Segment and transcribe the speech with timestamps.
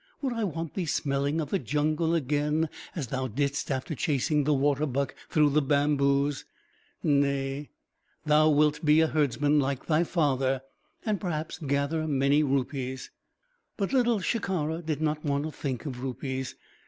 [0.23, 4.53] Would I want thee smelling of the jungle again, as thou didst after chasing the
[4.55, 6.43] water buck through the bamboos?
[7.03, 7.69] Nay
[8.25, 10.63] thou wilt be a herdsman, like thy father
[11.05, 13.11] and perhaps gather many rupees."
[13.77, 16.55] But Little Shikara did not want to think of rupees.